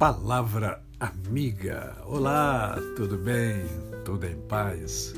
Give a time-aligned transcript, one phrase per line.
[0.00, 1.94] Palavra amiga.
[2.06, 3.66] Olá, tudo bem?
[4.02, 5.12] Tudo em paz?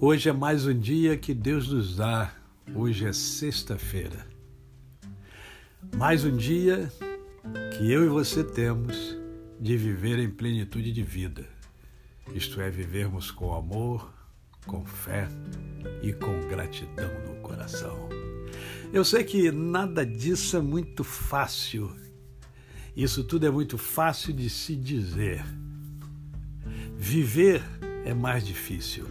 [0.00, 2.34] Hoje é mais um dia que Deus nos dá.
[2.74, 4.26] Hoje é sexta-feira.
[5.96, 6.92] Mais um dia
[7.76, 9.16] que eu e você temos
[9.60, 11.46] de viver em plenitude de vida.
[12.34, 14.12] Isto é, vivermos com amor,
[14.66, 15.28] com fé
[16.02, 18.08] e com gratidão no coração.
[18.92, 22.07] Eu sei que nada disso é muito fácil
[22.98, 25.44] isso tudo é muito fácil de se dizer.
[26.96, 27.62] Viver
[28.04, 29.06] é mais difícil,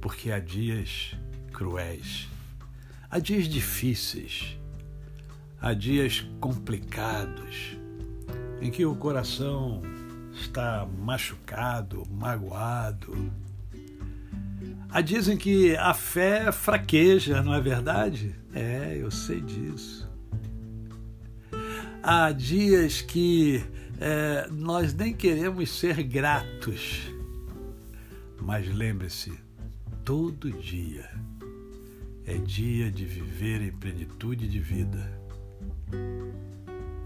[0.00, 1.14] porque há dias
[1.52, 2.28] cruéis,
[3.08, 4.58] há dias difíceis,
[5.60, 7.76] há dias complicados,
[8.60, 9.80] em que o coração
[10.32, 13.32] está machucado, magoado.
[14.90, 18.34] Há dias em que a fé fraqueja, não é verdade?
[18.52, 20.05] É, eu sei disso
[22.06, 23.64] há dias que
[24.00, 27.12] é, nós nem queremos ser gratos.
[28.40, 29.32] Mas lembre-se,
[30.04, 31.10] todo dia
[32.24, 35.20] é dia de viver em plenitude de vida.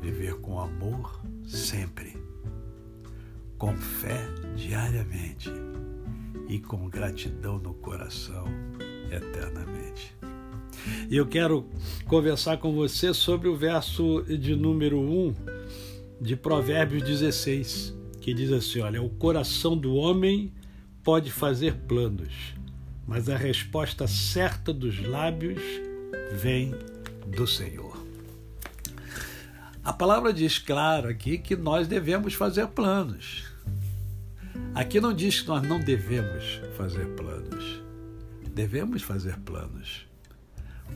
[0.02, 2.16] Viver com amor sempre,
[3.56, 5.50] com fé diariamente
[6.46, 8.44] e com gratidão no coração
[9.10, 10.19] eternamente.
[11.08, 11.68] E eu quero
[12.06, 15.34] conversar com você sobre o verso de número 1
[16.20, 20.52] de Provérbios 16, que diz assim: Olha, o coração do homem
[21.02, 22.54] pode fazer planos,
[23.06, 25.60] mas a resposta certa dos lábios
[26.32, 26.74] vem
[27.26, 27.98] do Senhor.
[29.82, 33.44] A palavra diz claro aqui que nós devemos fazer planos.
[34.74, 37.82] Aqui não diz que nós não devemos fazer planos.
[38.54, 40.09] Devemos fazer planos.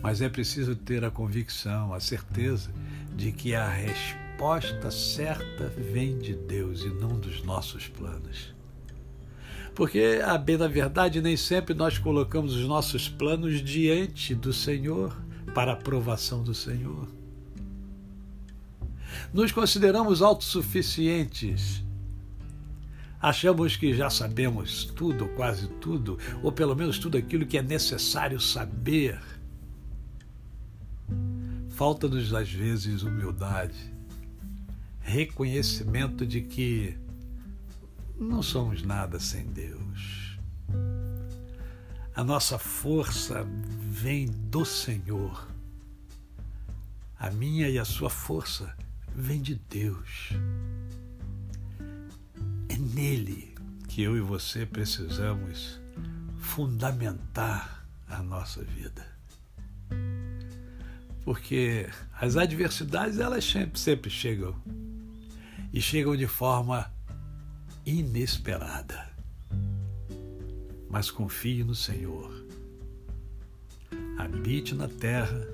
[0.04, 2.70] Mas é preciso ter a convicção, a certeza
[3.16, 8.54] de que a resposta certa vem de Deus e não dos nossos planos.
[9.74, 15.16] Porque, a bem da verdade, nem sempre nós colocamos os nossos planos diante do Senhor
[15.54, 17.08] para a aprovação do Senhor.
[19.32, 21.82] Nos consideramos autossuficientes.
[23.22, 28.38] Achamos que já sabemos tudo, quase tudo, ou pelo menos tudo aquilo que é necessário
[28.38, 29.18] saber
[31.74, 33.92] Falta-nos às vezes humildade,
[35.00, 36.96] reconhecimento de que
[38.16, 40.38] não somos nada sem Deus.
[42.14, 43.44] A nossa força
[43.80, 45.48] vem do Senhor.
[47.18, 48.72] A minha e a sua força
[49.12, 50.30] vem de Deus.
[52.68, 53.52] É nele
[53.88, 55.80] que eu e você precisamos
[56.38, 59.13] fundamentar a nossa vida
[61.24, 64.54] porque as adversidades elas sempre, sempre chegam
[65.72, 66.92] e chegam de forma
[67.86, 69.12] inesperada.
[70.88, 72.32] Mas confie no Senhor.
[74.18, 75.46] Habite na terra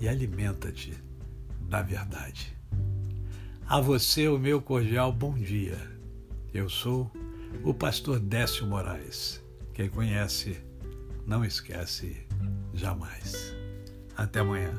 [0.00, 0.94] e alimenta-te
[1.68, 2.56] da verdade.
[3.66, 5.78] A você o meu cordial bom dia.
[6.54, 7.10] Eu sou
[7.64, 9.42] o pastor Décio Moraes.
[9.74, 10.58] Quem conhece,
[11.26, 12.24] não esquece
[12.72, 13.55] jamais.
[14.16, 14.72] Até amanhã.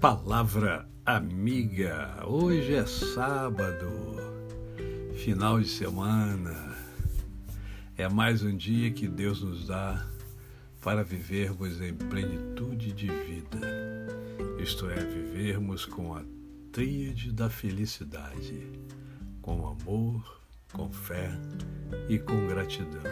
[0.00, 2.24] Palavra amiga.
[2.26, 3.90] Hoje é sábado,
[5.14, 6.76] final de semana.
[7.96, 10.06] É mais um dia que Deus nos dá
[10.82, 13.58] para vivermos em plenitude de vida,
[14.62, 16.22] isto é, vivermos com a
[16.78, 18.70] tríade da felicidade,
[19.42, 20.40] com amor,
[20.72, 21.28] com fé
[22.08, 23.02] e com gratidão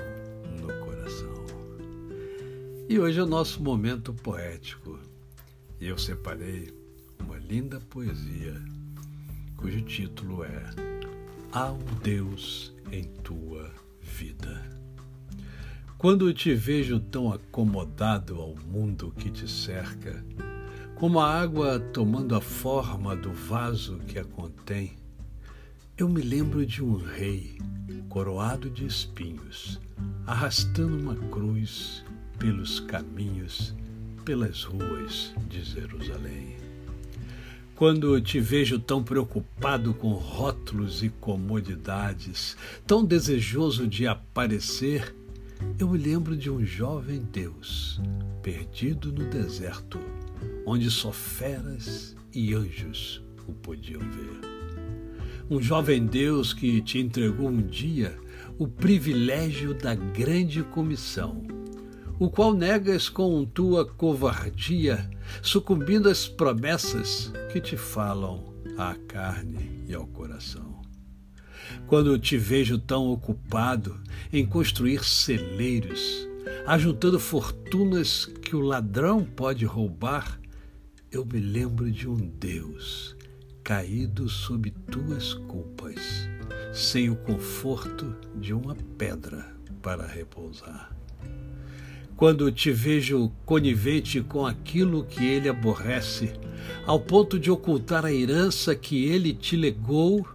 [0.60, 1.34] no coração.
[2.88, 5.00] E hoje é o nosso momento poético.
[5.80, 6.72] E eu separei
[7.18, 8.54] uma linda poesia
[9.56, 10.62] cujo título é
[11.50, 13.68] Há um Deus em tua
[14.00, 14.62] vida.
[15.98, 20.24] Quando te vejo tão acomodado ao mundo que te cerca,
[20.96, 24.94] como a água tomando a forma do vaso que a contém,
[25.96, 27.58] eu me lembro de um rei
[28.08, 29.78] coroado de espinhos,
[30.26, 32.02] arrastando uma cruz
[32.38, 33.74] pelos caminhos,
[34.24, 36.56] pelas ruas de Jerusalém.
[37.74, 42.56] Quando te vejo tão preocupado com rótulos e comodidades,
[42.86, 45.14] tão desejoso de aparecer,
[45.78, 48.00] eu me lembro de um jovem Deus
[48.42, 50.00] perdido no deserto
[50.66, 54.40] onde só feras e anjos o podiam ver.
[55.48, 58.18] Um jovem Deus que te entregou um dia
[58.58, 61.46] o privilégio da grande comissão,
[62.18, 65.08] o qual negas com tua covardia,
[65.42, 70.80] sucumbindo às promessas que te falam à carne e ao coração.
[71.86, 74.00] Quando te vejo tão ocupado
[74.32, 76.26] em construir celeiros,
[76.66, 80.40] ajuntando fortunas que o ladrão pode roubar,
[81.12, 83.16] eu me lembro de um Deus
[83.62, 86.28] caído sob tuas culpas,
[86.72, 90.90] sem o conforto de uma pedra para repousar.
[92.16, 96.32] Quando te vejo conivente com aquilo que ele aborrece,
[96.84, 100.26] ao ponto de ocultar a herança que ele te legou,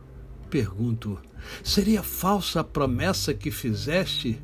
[0.50, 1.20] pergunto:
[1.64, 4.40] seria falsa a promessa que fizeste?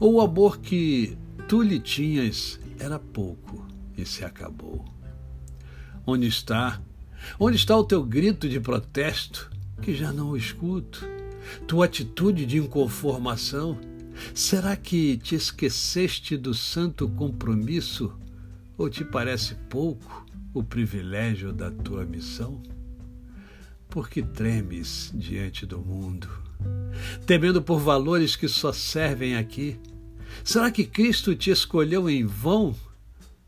[0.00, 1.16] Ou o amor que
[1.46, 3.66] tu lhe tinhas era pouco
[3.96, 4.84] e se acabou?
[6.06, 6.80] Onde está?
[7.38, 9.50] Onde está o teu grito de protesto,
[9.82, 11.06] que já não o escuto?
[11.66, 13.78] Tua atitude de inconformação?
[14.34, 18.12] Será que te esqueceste do santo compromisso?
[18.76, 22.62] Ou te parece pouco o privilégio da tua missão?
[23.88, 26.28] Por que tremes diante do mundo,
[27.26, 29.78] temendo por valores que só servem aqui?
[30.44, 32.74] Será que Cristo te escolheu em vão?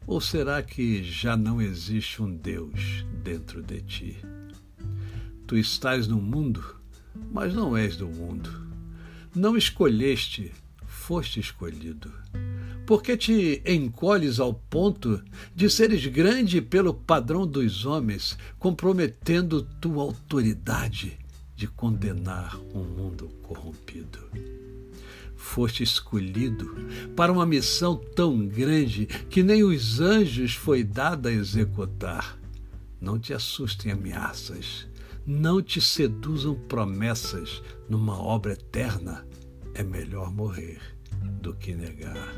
[0.06, 4.16] Ou será que já não existe um Deus dentro de ti?
[5.46, 6.76] Tu estás no mundo,
[7.32, 8.50] mas não és do mundo.
[9.34, 10.52] Não escolheste,
[10.84, 12.12] foste escolhido.
[12.86, 15.22] Porque te encolhes ao ponto
[15.54, 21.19] de seres grande pelo padrão dos homens, comprometendo tua autoridade
[21.60, 24.18] de condenar um mundo corrompido
[25.36, 26.74] foste escolhido
[27.14, 32.38] para uma missão tão grande que nem os anjos foi dada a executar.
[32.98, 34.86] Não te assustem ameaças,
[35.26, 39.26] não te seduzam promessas numa obra eterna.
[39.74, 40.80] É melhor morrer
[41.42, 42.34] do que negar.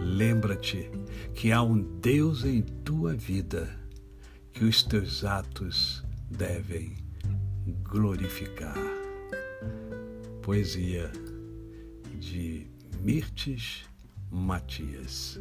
[0.00, 0.90] Lembra-te
[1.34, 3.74] que há um Deus em tua vida
[4.52, 7.02] que os teus atos devem
[7.66, 8.76] glorificar.
[10.42, 11.10] Poesia
[12.18, 12.66] de
[13.00, 13.84] Mirtes
[14.30, 15.40] Matias.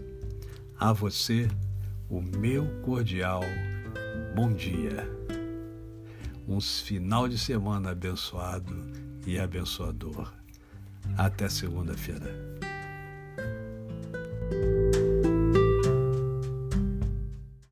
[0.80, 1.48] A você,
[2.10, 3.42] o meu cordial
[4.36, 5.08] bom dia.
[6.48, 8.74] Um final de semana abençoado
[9.26, 10.34] e abençoador.
[11.18, 12.61] Até segunda-feira.